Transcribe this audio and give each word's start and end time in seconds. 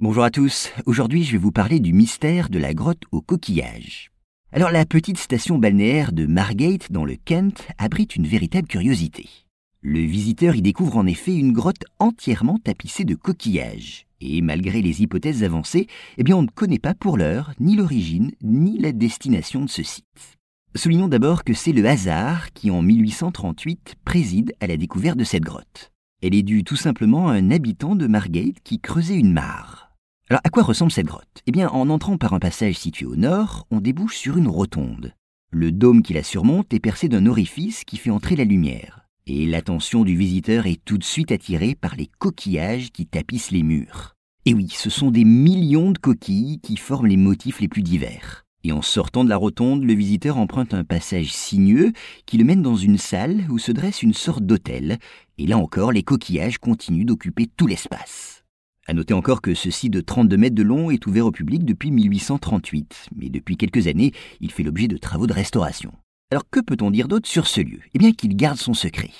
Bonjour 0.00 0.22
à 0.22 0.30
tous, 0.30 0.70
aujourd'hui 0.86 1.24
je 1.24 1.32
vais 1.32 1.38
vous 1.38 1.50
parler 1.50 1.80
du 1.80 1.92
mystère 1.92 2.50
de 2.50 2.60
la 2.60 2.72
grotte 2.72 3.02
aux 3.10 3.20
coquillages. 3.20 4.12
Alors 4.52 4.70
la 4.70 4.86
petite 4.86 5.18
station 5.18 5.58
balnéaire 5.58 6.12
de 6.12 6.24
Margate 6.24 6.92
dans 6.92 7.04
le 7.04 7.16
Kent 7.16 7.66
abrite 7.78 8.14
une 8.14 8.28
véritable 8.28 8.68
curiosité. 8.68 9.28
Le 9.82 9.98
visiteur 9.98 10.54
y 10.54 10.62
découvre 10.62 10.98
en 10.98 11.06
effet 11.06 11.34
une 11.34 11.52
grotte 11.52 11.82
entièrement 11.98 12.60
tapissée 12.62 13.04
de 13.04 13.16
coquillages. 13.16 14.06
Et 14.20 14.40
malgré 14.40 14.82
les 14.82 15.02
hypothèses 15.02 15.42
avancées, 15.42 15.88
eh 16.16 16.22
bien 16.22 16.36
on 16.36 16.42
ne 16.42 16.46
connaît 16.46 16.78
pas 16.78 16.94
pour 16.94 17.16
l'heure 17.16 17.52
ni 17.58 17.74
l'origine 17.74 18.30
ni 18.40 18.78
la 18.78 18.92
destination 18.92 19.64
de 19.64 19.68
ce 19.68 19.82
site. 19.82 20.38
Soulignons 20.76 21.08
d'abord 21.08 21.42
que 21.42 21.54
c'est 21.54 21.72
le 21.72 21.84
hasard 21.84 22.52
qui 22.52 22.70
en 22.70 22.82
1838 22.82 23.96
préside 24.04 24.54
à 24.60 24.68
la 24.68 24.76
découverte 24.76 25.18
de 25.18 25.24
cette 25.24 25.42
grotte. 25.42 25.90
Elle 26.22 26.36
est 26.36 26.44
due 26.44 26.62
tout 26.62 26.76
simplement 26.76 27.28
à 27.28 27.32
un 27.32 27.50
habitant 27.50 27.96
de 27.96 28.06
Margate 28.06 28.60
qui 28.62 28.78
creusait 28.78 29.18
une 29.18 29.32
mare. 29.32 29.87
Alors 30.30 30.42
à 30.44 30.50
quoi 30.50 30.62
ressemble 30.62 30.92
cette 30.92 31.06
grotte? 31.06 31.42
Eh 31.46 31.52
bien, 31.52 31.70
en 31.70 31.88
entrant 31.88 32.18
par 32.18 32.34
un 32.34 32.38
passage 32.38 32.74
situé 32.74 33.06
au 33.06 33.16
nord, 33.16 33.66
on 33.70 33.80
débouche 33.80 34.18
sur 34.18 34.36
une 34.36 34.48
rotonde. 34.48 35.14
Le 35.50 35.72
dôme 35.72 36.02
qui 36.02 36.12
la 36.12 36.22
surmonte 36.22 36.74
est 36.74 36.80
percé 36.80 37.08
d'un 37.08 37.24
orifice 37.24 37.84
qui 37.84 37.96
fait 37.96 38.10
entrer 38.10 38.36
la 38.36 38.44
lumière. 38.44 39.06
Et 39.26 39.46
l'attention 39.46 40.04
du 40.04 40.14
visiteur 40.14 40.66
est 40.66 40.84
tout 40.84 40.98
de 40.98 41.04
suite 41.04 41.32
attirée 41.32 41.74
par 41.74 41.96
les 41.96 42.10
coquillages 42.18 42.90
qui 42.92 43.06
tapissent 43.06 43.50
les 43.50 43.62
murs. 43.62 44.16
Et 44.44 44.52
oui, 44.52 44.68
ce 44.68 44.90
sont 44.90 45.10
des 45.10 45.24
millions 45.24 45.92
de 45.92 45.98
coquilles 45.98 46.60
qui 46.60 46.76
forment 46.76 47.06
les 47.06 47.16
motifs 47.16 47.60
les 47.60 47.68
plus 47.68 47.82
divers. 47.82 48.44
Et 48.64 48.72
en 48.72 48.82
sortant 48.82 49.24
de 49.24 49.30
la 49.30 49.36
rotonde, 49.38 49.82
le 49.82 49.94
visiteur 49.94 50.36
emprunte 50.36 50.74
un 50.74 50.84
passage 50.84 51.32
sinueux 51.32 51.92
qui 52.26 52.36
le 52.36 52.44
mène 52.44 52.60
dans 52.60 52.76
une 52.76 52.98
salle 52.98 53.46
où 53.48 53.58
se 53.58 53.72
dresse 53.72 54.02
une 54.02 54.14
sorte 54.14 54.44
d'hôtel. 54.44 54.98
Et 55.38 55.46
là 55.46 55.56
encore, 55.56 55.90
les 55.90 56.02
coquillages 56.02 56.58
continuent 56.58 57.06
d'occuper 57.06 57.46
tout 57.56 57.66
l'espace. 57.66 58.37
À 58.90 58.94
noter 58.94 59.12
encore 59.12 59.42
que 59.42 59.52
ce 59.52 59.70
site 59.70 59.92
de 59.92 60.00
32 60.00 60.38
mètres 60.38 60.54
de 60.54 60.62
long 60.62 60.90
est 60.90 61.06
ouvert 61.06 61.26
au 61.26 61.30
public 61.30 61.62
depuis 61.62 61.90
1838, 61.90 63.10
mais 63.14 63.28
depuis 63.28 63.58
quelques 63.58 63.86
années, 63.86 64.12
il 64.40 64.50
fait 64.50 64.62
l'objet 64.62 64.88
de 64.88 64.96
travaux 64.96 65.26
de 65.26 65.34
restauration. 65.34 65.92
Alors 66.32 66.48
que 66.50 66.60
peut-on 66.60 66.90
dire 66.90 67.06
d'autre 67.06 67.28
sur 67.28 67.46
ce 67.46 67.60
lieu? 67.60 67.80
Eh 67.92 67.98
bien 67.98 68.12
qu'il 68.12 68.34
garde 68.34 68.56
son 68.56 68.72
secret. 68.72 69.10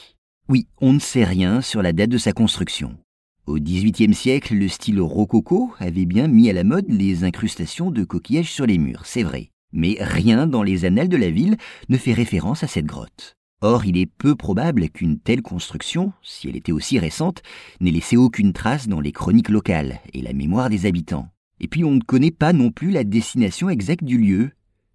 Oui, 0.48 0.69
on 0.80 0.94
ne 0.94 0.98
sait 0.98 1.25
rien 1.25 1.60
sur 1.60 1.83
la 1.83 1.92
date 1.92 2.08
de 2.08 2.16
sa 2.16 2.33
construction. 2.33 2.97
Au 3.44 3.58
XVIIIe 3.58 4.14
siècle, 4.14 4.55
le 4.55 4.69
style 4.69 5.02
rococo 5.02 5.75
avait 5.80 6.06
bien 6.06 6.28
mis 6.28 6.48
à 6.48 6.55
la 6.55 6.64
mode 6.64 6.88
les 6.88 7.25
incrustations 7.25 7.91
de 7.91 8.05
coquillages 8.05 8.50
sur 8.50 8.64
les 8.64 8.78
murs, 8.78 9.05
c'est 9.05 9.22
vrai. 9.22 9.50
Mais 9.75 9.98
rien 10.00 10.47
dans 10.47 10.62
les 10.62 10.86
annales 10.86 11.10
de 11.10 11.19
la 11.19 11.30
ville 11.30 11.58
ne 11.91 11.98
fait 11.98 12.14
référence 12.14 12.64
à 12.64 12.69
cette 12.69 12.86
grotte. 12.86 13.36
Or, 13.61 13.84
il 13.84 13.97
est 13.97 14.06
peu 14.06 14.37
probable 14.37 14.89
qu'une 14.89 15.19
telle 15.19 15.42
construction, 15.42 16.12
si 16.23 16.48
elle 16.48 16.55
était 16.55 16.70
aussi 16.70 16.98
récente, 17.01 17.42
n'ait 17.81 17.91
laissé 17.91 18.17
aucune 18.17 18.53
trace 18.53 18.87
dans 18.87 19.00
les 19.00 19.11
chroniques 19.11 19.48
locales 19.48 19.98
et 20.12 20.23
la 20.23 20.33
mémoire 20.33 20.70
des 20.70 20.87
habitants. 20.87 21.28
Et 21.61 21.67
puis 21.67 21.83
on 21.83 21.91
ne 21.91 22.00
connaît 22.00 22.31
pas 22.31 22.53
non 22.53 22.70
plus 22.70 22.91
la 22.91 23.03
destination 23.03 23.69
exacte 23.69 24.05
du 24.05 24.17
lieu. 24.17 24.50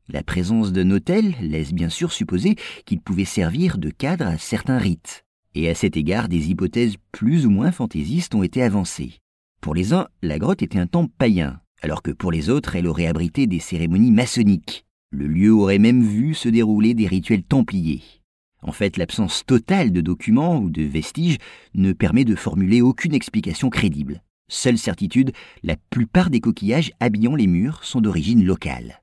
La 0.07 0.23
présence 0.23 0.71
d'un 0.71 0.91
hôtel 0.91 1.35
laisse 1.41 1.73
bien 1.73 1.89
sûr 1.89 2.13
supposer 2.13 2.55
qu'il 2.85 3.01
pouvait 3.01 3.25
servir 3.25 3.77
de 3.77 3.89
cadre 3.89 4.27
à 4.27 4.37
certains 4.37 4.77
rites. 4.77 5.25
Et 5.55 5.69
à 5.69 5.75
cet 5.75 5.97
égard, 5.97 6.29
des 6.29 6.49
hypothèses 6.49 6.95
plus 7.11 7.45
ou 7.45 7.49
moins 7.49 7.73
fantaisistes 7.73 8.33
ont 8.33 8.43
été 8.43 8.63
avancées. 8.63 9.19
Pour 9.59 9.75
les 9.75 9.91
uns, 9.91 10.07
la 10.21 10.39
grotte 10.39 10.61
était 10.61 10.79
un 10.79 10.87
temple 10.87 11.13
païen, 11.17 11.59
alors 11.81 12.01
que 12.01 12.11
pour 12.11 12.31
les 12.31 12.49
autres, 12.49 12.77
elle 12.77 12.87
aurait 12.87 13.07
abrité 13.07 13.45
des 13.45 13.59
cérémonies 13.59 14.11
maçonniques. 14.11 14.85
Le 15.11 15.27
lieu 15.27 15.53
aurait 15.53 15.79
même 15.79 16.01
vu 16.01 16.33
se 16.33 16.47
dérouler 16.47 16.93
des 16.93 17.07
rituels 17.07 17.43
templiers. 17.43 18.01
En 18.63 18.71
fait, 18.71 18.97
l'absence 18.97 19.45
totale 19.45 19.91
de 19.91 20.01
documents 20.01 20.57
ou 20.57 20.69
de 20.69 20.83
vestiges 20.83 21.37
ne 21.75 21.91
permet 21.93 22.25
de 22.25 22.35
formuler 22.35 22.81
aucune 22.81 23.13
explication 23.13 23.69
crédible. 23.69 24.23
Seule 24.49 24.77
certitude, 24.77 25.31
la 25.63 25.75
plupart 25.89 26.29
des 26.29 26.39
coquillages 26.39 26.91
habillant 26.99 27.35
les 27.35 27.47
murs 27.47 27.83
sont 27.83 28.01
d'origine 28.01 28.43
locale. 28.43 29.02